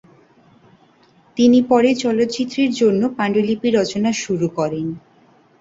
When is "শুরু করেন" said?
4.23-4.87